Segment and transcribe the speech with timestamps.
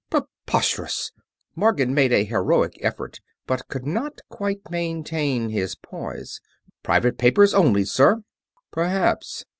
[0.09, 1.11] Preposterous!"
[1.53, 6.41] Morgan made a heroic effort, but could not quite maintain his poise.
[6.81, 8.23] "Private papers only, sir!"
[8.71, 9.45] "Perhaps.